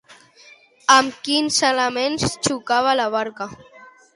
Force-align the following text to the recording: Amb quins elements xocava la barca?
Amb 0.93 1.19
quins 1.27 1.59
elements 1.69 2.27
xocava 2.49 2.99
la 3.01 3.07
barca? 3.19 3.51